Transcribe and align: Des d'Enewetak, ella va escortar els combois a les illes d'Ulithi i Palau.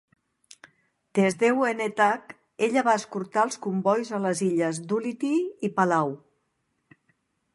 Des 1.19 1.35
d'Enewetak, 1.41 2.33
ella 2.69 2.83
va 2.87 2.95
escortar 3.01 3.45
els 3.49 3.61
combois 3.67 4.11
a 4.19 4.23
les 4.25 4.43
illes 4.49 4.79
d'Ulithi 4.89 5.33
i 5.69 5.73
Palau. 5.79 6.15